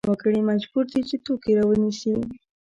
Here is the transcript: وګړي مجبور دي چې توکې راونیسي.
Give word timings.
وګړي 0.09 0.41
مجبور 0.49 0.85
دي 0.91 1.01
چې 1.09 1.15
توکې 1.25 1.51
راونیسي. 1.57 2.13